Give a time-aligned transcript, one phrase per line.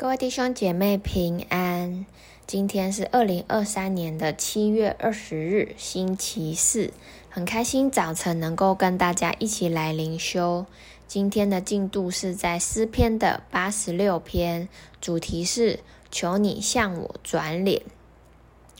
[0.00, 2.06] 各位弟兄姐妹平安，
[2.46, 6.94] 今天是二零二三年的七月二十日，星期四，
[7.28, 10.64] 很开心早晨能够跟大家一起来灵修。
[11.06, 14.70] 今天的进度是在诗篇的八十六篇，
[15.02, 17.82] 主题是求你向我转脸。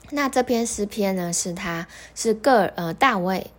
[0.09, 3.51] 那这篇诗篇呢，是他是个呃大卫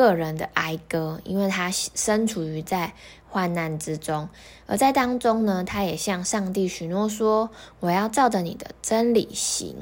[0.00, 2.94] 个人的哀歌，因为他身处于在
[3.28, 4.30] 患难之中，
[4.64, 7.50] 而在当中呢，他也向上帝许诺说
[7.80, 9.76] ：“我要照着你的真理行。”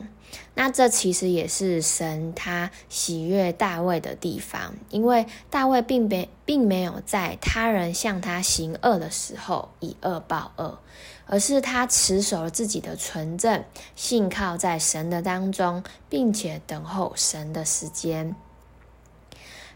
[0.54, 10.80] 那这其实也是神他喜悦大卫的地方，因为大卫并没并没有在他人向他行恶的时候以恶报恶，
[11.26, 13.62] 而是他持守了自己的纯正，
[13.94, 18.34] 信靠在神的当中，并且等候神的时间。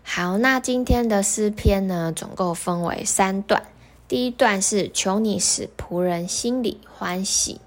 [0.04, 3.62] 好，那今天的诗篇呢，总共分为三段。
[4.08, 7.60] 第一段是求你使仆人心里欢喜，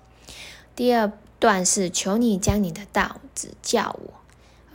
[0.76, 4.14] 第二段是求你将你的道指教我，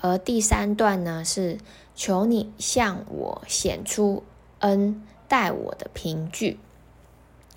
[0.00, 1.58] 而第三段呢是
[1.94, 4.24] 求你向我显出
[4.58, 6.58] 恩待我的凭据。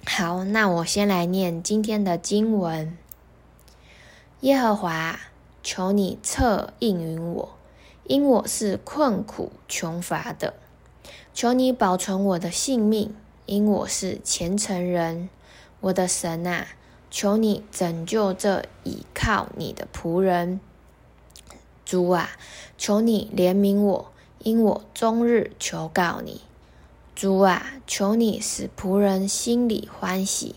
[0.06, 2.96] 好，那我先来念今天的经文：
[4.42, 5.20] 耶和华，
[5.64, 7.56] 求你侧应允我。
[8.06, 10.54] 因我是困苦穷乏的，
[11.34, 13.12] 求你保存我的性命；
[13.46, 15.30] 因我是虔诚人，
[15.80, 16.68] 我的神啊，
[17.10, 20.60] 求你拯救这倚靠你的仆人。
[21.86, 22.32] 主啊，
[22.78, 26.42] 求你怜悯我，因我终日求告你。
[27.16, 30.56] 主啊，求你使仆人心里欢喜，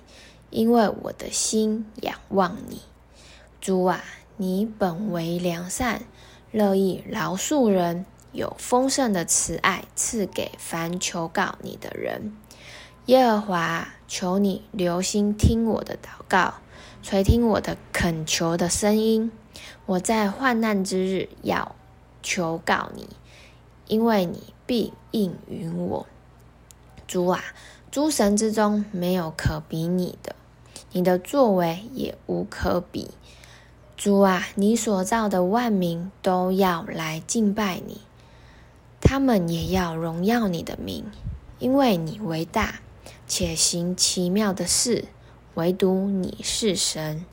[0.51, 2.81] 因为我的心仰望你。
[3.61, 4.03] 主啊，
[4.37, 6.03] 你本为良善。
[6.53, 12.37] 乐意饶恕人，有丰盛的慈爱赐给凡求告你的人。
[13.07, 16.55] 耶和华，求你留心听我的祷告，
[17.03, 19.31] 垂听我的恳求的声音。
[19.87, 21.77] 我在患难之日要
[22.23, 23.09] 求告你，
[23.87, 26.07] 因为你必应允我。
[27.07, 27.45] 主啊，
[27.91, 30.35] 诸神之中没有可比你的，
[30.91, 33.13] 你的作为也无可比。
[33.97, 38.03] 主啊，你所造的万民都要来敬拜你，
[39.01, 41.07] 他们也要荣耀你的名，
[41.59, 42.81] 因为你为大，
[43.27, 45.07] 且行奇妙的事，
[45.55, 47.25] 唯独你是神。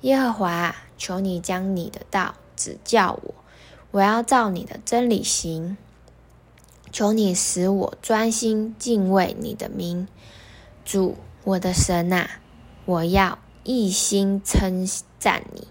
[0.00, 3.34] 耶和华，求你将你的道指教我，
[3.90, 5.76] 我要照你的真理行。
[6.90, 10.08] 求你使我专心敬畏你的名，
[10.82, 12.40] 主我的神啊，
[12.86, 14.88] 我要一心称
[15.18, 15.68] 赞你。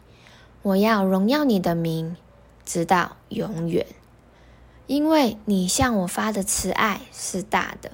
[0.65, 2.17] 我要荣耀你的名，
[2.65, 3.85] 直到永远，
[4.87, 7.91] 因为你向我发的慈爱是大的，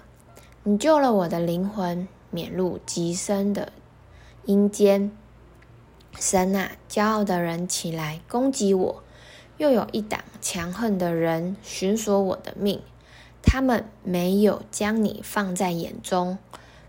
[0.63, 3.73] 你救了我的灵魂，免入极深的
[4.45, 5.11] 阴间。
[6.17, 9.03] 神啊，骄傲的人起来攻击我，
[9.57, 12.81] 又有一党强横的人寻索我的命，
[13.43, 16.37] 他们没有将你放在眼中。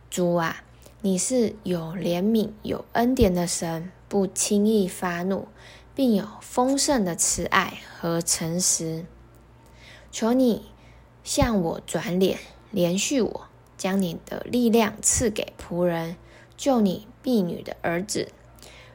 [0.09, 0.63] 主啊，
[1.05, 3.91] 你是有怜悯、有恩典的神。
[4.09, 5.49] 不轻易发怒，
[5.95, 9.07] 并有丰盛的慈爱和诚实。
[10.11, 10.67] 求你
[11.25, 12.39] 向我转脸，
[12.75, 13.49] 怜恤我，
[13.79, 16.17] 将你的力量赐给仆人，
[16.59, 18.29] 救你婢女的儿子。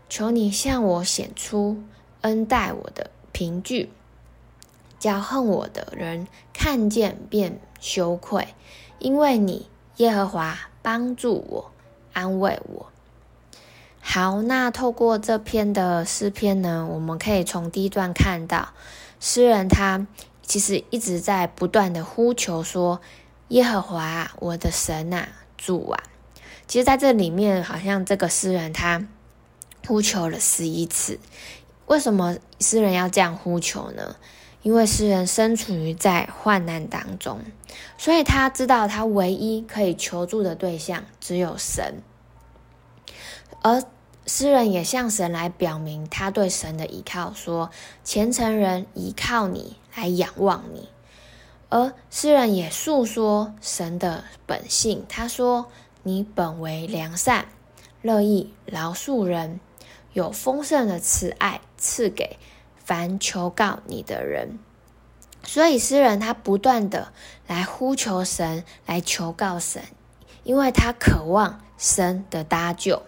[0.07, 1.84] 求你向我显出
[2.22, 3.90] 恩待我的凭据，
[5.00, 8.50] 叫恨我的人看见便羞愧，
[9.00, 11.72] 因为你耶和华帮助我，
[12.17, 12.88] 安慰我。
[14.01, 18.69] 好，那透过这篇的诗篇呢，我们可以从第一段看到，
[19.19, 20.07] 诗人他
[20.41, 23.00] 其实一直在不断的呼求说
[23.50, 26.03] ：“耶和华，我的神啊，主啊。”
[26.66, 29.05] 其实，在这里面，好像这个诗人他
[29.85, 31.19] 呼求了十一次。
[31.85, 34.16] 为什么诗人要这样呼求呢？
[34.67, 37.39] 因为诗人身处于在患难当中，
[37.97, 42.01] 所以他知道他唯一可以求助的对象只有神，
[43.61, 43.81] 而。
[44.25, 47.72] 诗人也向神来表明他对神的依靠，说
[48.03, 50.90] ：“虔诚人依靠你，来仰望你。”
[51.72, 55.67] 而诗人也诉说神的本性，他说
[56.03, 57.46] ：“你本为良善，
[58.02, 59.61] 乐意饶恕人，
[60.11, 62.37] 有丰盛的慈爱赐给
[62.87, 64.57] 凡求告你的人。”
[65.43, 67.13] 所以诗人他不断的
[67.45, 69.84] 来呼求神，来求告神，
[70.43, 73.03] 因为他渴望神的搭救。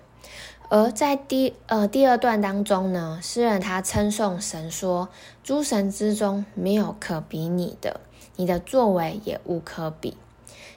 [0.69, 5.09] 而在第呃第二段当中呢，诗人他称颂神说
[5.43, 8.01] ：“诸神之中没有可比你的，
[8.35, 10.15] 你的作为也无可比。”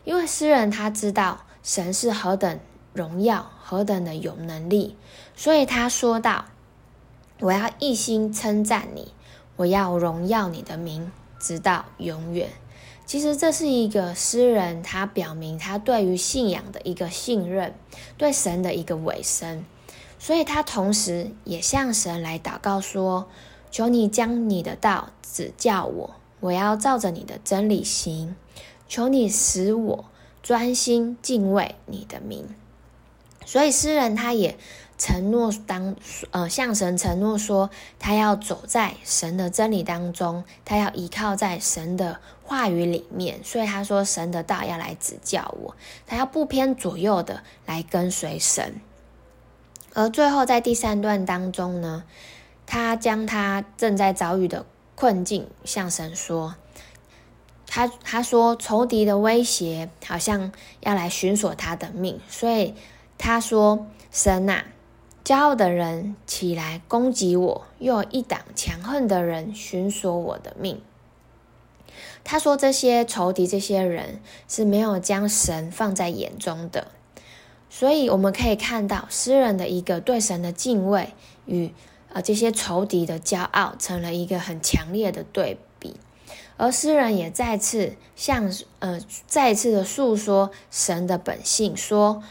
[0.04, 2.58] 因为诗人他知道神是何等
[2.92, 4.96] 荣耀，何等的有能力。
[5.36, 6.46] 所以他说道
[7.42, 9.12] ：“我要一心称赞你，
[9.56, 11.10] 我要荣耀你的名，
[11.40, 12.48] 直到永远。”
[13.04, 17.74] 其实这是一个诗人，他表明他对于信仰的一个信任，
[18.16, 19.64] 对神的一个委身。
[20.20, 23.28] 所以他同时也向神来祷告说
[23.72, 28.36] ：“求你将你的道指教我，我要照着你的真理行。
[28.88, 30.04] 求你使我
[30.44, 32.46] 专心敬畏你的名。”
[33.44, 34.56] 所以诗人他也
[35.02, 35.96] 承诺当
[36.30, 43.42] 呃向神承诺说，他要走在神的真理当中，他要依靠在神的话语里面。
[43.42, 45.74] 所以他说，神的道要来指教我，
[46.06, 48.80] 他要不偏左右的来跟随神。
[49.92, 52.04] 而最后在第三段当中呢，
[52.64, 54.64] 他将他正在遭遇的
[54.94, 56.54] 困境向神说。
[57.66, 62.76] 他他说仇敌的威胁好像要来寻索他的命，所以。
[63.18, 64.64] 他说：“神啊，
[65.24, 70.80] 骄傲的人起来攻击我，又有一党强横的人寻索我的命。”
[72.24, 76.88] 他说：“这些仇敌，这些人是没有将神放在眼中的。”
[77.70, 81.14] 所以我们可以看到诗人的一个对神的敬畏
[81.46, 81.72] 与
[82.12, 85.96] 呃这些仇敌的骄傲，成了一个很强烈的对比。
[86.56, 92.22] 而诗人也再次向呃再次的诉说神的本性，说。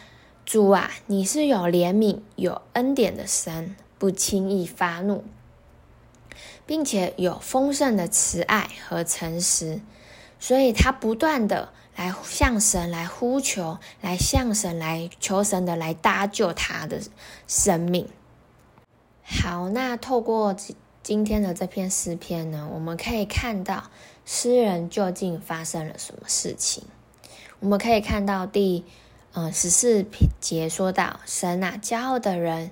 [0.43, 5.23] 主啊，你是有怜悯、有恩典的神，不轻易发怒，
[6.65, 9.79] 并且有丰盛的慈爱和诚实，
[10.39, 16.99] 所以他不断的来向神来呼求，来向神来求神的来搭救他的
[17.47, 18.09] 生命。
[19.23, 20.53] 好，那透过
[21.01, 23.89] 今天的这篇诗篇呢，我们可以看到
[24.25, 26.83] 诗人究竟发生了什么事情。
[27.59, 28.83] 我们可以看到第。
[29.33, 30.05] 嗯，十四
[30.39, 32.71] 节说到：“神啊，骄傲的人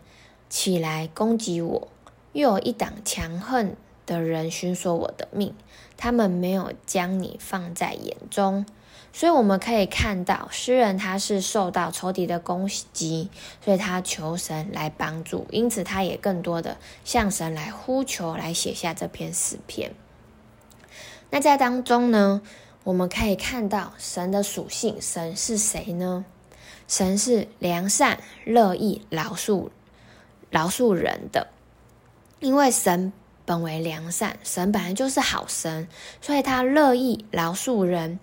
[0.49, 1.87] 起来攻击我，
[2.33, 3.75] 又有一党强横
[4.05, 5.55] 的人寻索我的命。
[5.95, 8.65] 他们没有将你放在眼中。”
[9.11, 13.29] 所以我们可以看到，诗人他是受到仇敌的攻击，
[13.63, 19.93] 所以他求神来帮助，因此他也更多的向神来呼求，来写下这篇诗篇。
[21.31, 22.41] 那在当中呢，
[22.83, 26.25] 我们可以看到神的属性，神是谁呢？
[26.89, 29.69] 神是良善、乐意、饶恕、
[30.49, 31.47] 饶恕人的，
[32.39, 33.13] 因为神
[33.45, 35.87] 本为良善，神本来就是好神，
[36.19, 38.19] 所以他乐意饶恕人。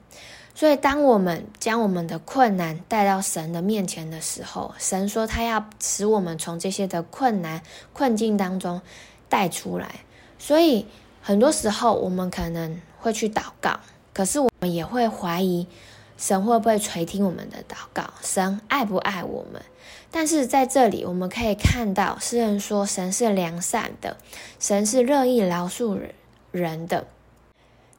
[0.52, 7.62] 所以，当我们将我们的困难带到神的面前的时候，神说他要使我们从这些的困难
[7.92, 8.80] 困境当中
[9.28, 10.00] 带出来。
[10.38, 10.86] 所以，
[11.22, 13.78] 很多时候我们可能会去祷告，
[14.12, 15.68] 可是我们也会怀疑。
[16.16, 18.04] 神会不会垂听我们的祷告？
[18.22, 19.60] 神爱不爱我们？
[20.10, 24.16] 但是在这里，我们可以看到诗人说，神是良善的，
[24.58, 26.14] 神是乐意饶恕人
[26.52, 27.06] 人的。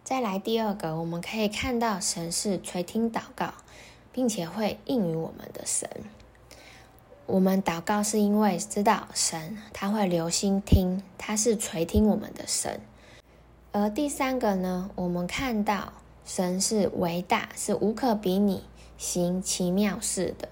[0.03, 3.53] 再来第二个，我们可以看到神是垂听祷告，
[4.11, 5.87] 并且会应允我们的神。
[7.27, 12.79] 我们祷告是因为知道神他会留心听，他是垂听我们的神。
[13.73, 15.93] 而第三个呢，我们看到。
[16.27, 18.61] 神是伟大，是无可比拟，
[18.97, 20.49] 行奇妙事的。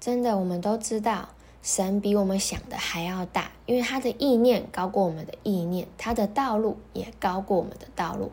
[0.00, 1.28] 真的，我们都知道，
[1.62, 8.32] 神比我们想的还要大，因为他的意念高过我们的意念，他的道路也高过我们的道路。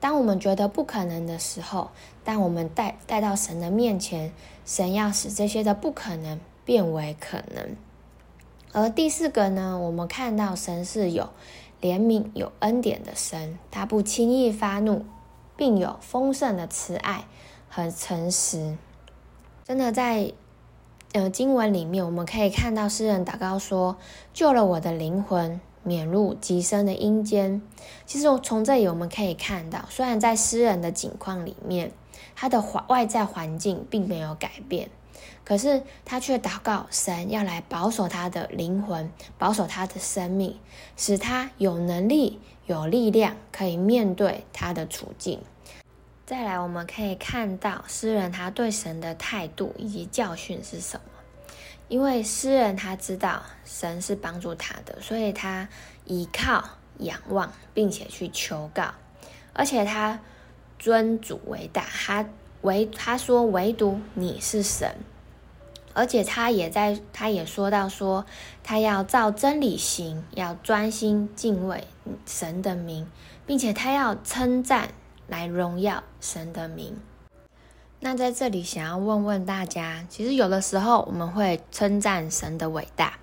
[0.00, 1.90] 当我们觉得不可能的时候，
[2.24, 4.32] 当我们带带到神的面前，
[4.64, 7.76] 神要使这些的不可能变为可能。
[8.72, 11.28] 而第四个呢，我们看到神是有
[11.82, 15.04] 怜悯、有恩典的神，他不轻易发怒。
[15.62, 17.24] 并有丰盛的慈爱
[17.70, 18.76] 和诚实。
[19.62, 20.32] 真的在
[21.12, 23.96] 呃经文里面，我们可以看到诗人祷告说
[24.34, 27.62] ：“救了我的灵魂，免入极深的阴间。”
[28.06, 31.92] 其实从这里我们可以看到，虽然在诗人的境况里面，
[32.34, 34.90] 他的环外在环境并没有改变，
[35.44, 40.58] 可是他却祷告神要来保守他的灵魂，保守他的生命，
[40.96, 45.40] 使他有能力、有力量，可以面对他的处境。
[46.32, 51.04] 再来，我们可以看到诗人他对神的态度以及教训是什么？
[51.88, 55.68] 因为诗人他知道神是帮助他的，所以他
[56.06, 56.70] 依靠、
[57.00, 58.94] 仰望，并且去求告，
[59.52, 60.20] 而且他
[60.78, 62.26] 尊主为大，他
[62.62, 64.96] 唯他说唯独你是神，
[65.92, 68.24] 而且他也在他也说到说
[68.64, 71.86] 他要照真理行，要专心敬畏
[72.24, 73.06] 神的名，
[73.44, 74.94] 并且他要称赞。
[75.28, 76.96] 来荣耀神的名。
[78.00, 83.18] 那在这里想要问问大家，其实有的时候我们会称赞神的伟大，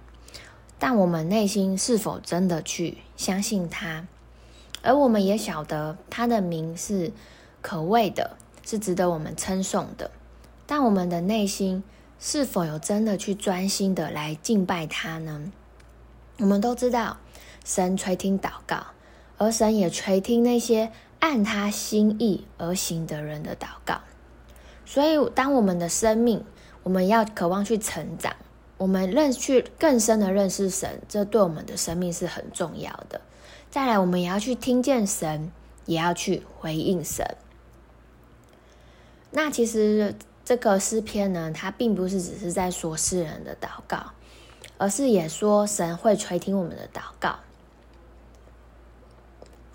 [0.77, 4.07] 但我们内心是否真的去相信他？
[4.81, 7.11] 而我们也晓得他的名是
[7.61, 10.09] 可畏的，是值得我们称颂的。
[10.65, 11.83] 但我们的内心
[12.17, 15.51] 是否有真的去专心的来敬拜他呢？
[16.37, 17.17] 我们都知道，
[17.65, 18.85] 神垂听祷告，
[19.37, 24.01] 而神也垂听那些按他心意而行的人的祷告。
[24.85, 26.43] 所以，当我们的生命，
[26.83, 28.35] 我们要渴望去成长，
[28.77, 33.21] 我们认去更深的认识神，这对我们的生命是很重要的。
[33.69, 35.51] 再来，我们也要去听见神，
[35.85, 37.35] 也要去回应神。
[39.31, 44.13] 那其实这个诗篇呢，它并不是只是在说诗人的祷告，
[44.79, 47.35] 而是也说神会垂听我们的祷告。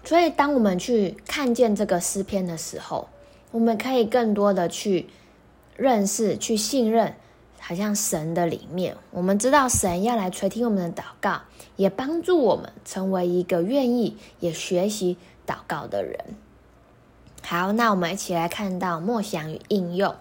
[0.05, 3.09] 所以，当我们去看见这个诗篇的时候，
[3.51, 5.09] 我们可以更多的去
[5.77, 7.15] 认识、去信任，
[7.59, 11.41] 好像神的里面，我们知道神要来垂听我们的祷告，
[11.77, 16.19] 也帮助我们成为一个愿意也学习祷告的人。
[17.43, 20.15] 好，那我们一起来看到默想与应用。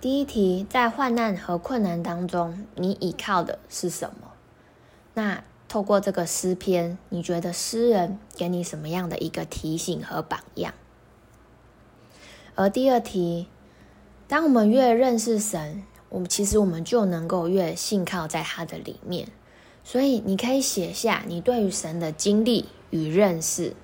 [0.00, 4.32] 第一题，在患难和困难当中，你倚靠的是什么？
[5.14, 10.72] 那透过这个诗篇，你觉得诗人给你什么样的一个提醒和榜样？
[12.54, 13.48] 而第二题，
[14.26, 19.28] 当我们越认识神，我们其实我们就能够越信靠在他的里面。
[19.84, 23.74] 所以你可以写下你对于神的经历与认识，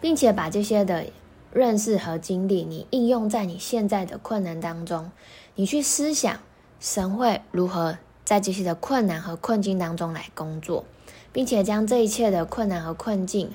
[0.00, 1.06] 并且把这些的
[1.52, 5.10] 认识和经历，你应用在你现在的困难当中。
[5.56, 6.38] 你去思想
[6.78, 10.84] 神会如何在这些的困难和困境当中来工作，
[11.32, 13.50] 并且将这一切的困难和困境，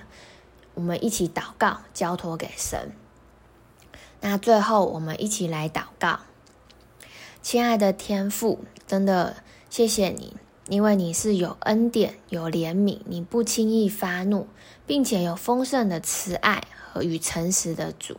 [0.74, 2.92] 我们一起祷告，交托给神。
[4.22, 6.20] 那最后，我们一起来祷告。
[7.42, 9.36] 亲爱的天父，真的
[9.70, 10.34] 谢谢你，
[10.70, 14.48] 因为你是有恩典、有怜悯，你不轻易发怒，
[14.88, 18.18] 并且有丰盛的慈爱和与诚实的主。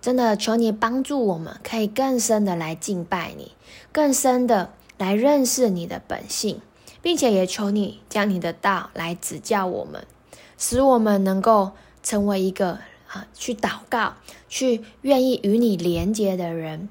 [0.00, 3.52] 真的求你帮助我们，可以更深的来敬拜你，
[3.92, 6.60] 更深的来认识你的本性，
[7.06, 10.04] 并且也求你将你的道来指教我们，
[10.58, 11.70] 使我们能够
[12.02, 12.80] 成为一个。
[13.06, 14.14] 啊，去祷告，
[14.48, 16.88] 去愿意与你连接的人，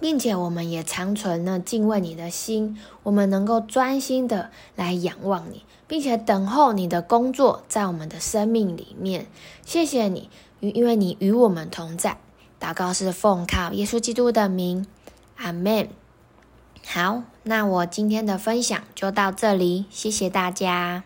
[0.00, 9.26] 并且我们也长存了敬畏你的心，我们能够专心的来仰望你，并且等候你的工作在我们的生命里面。
[9.66, 12.16] 谢谢你，因为你与我们同在。
[12.58, 14.86] 祷告是奉靠耶稣基督的名，
[15.36, 15.90] 阿门。
[16.86, 21.04] 好，那我今天的分享就到这里，谢谢大家。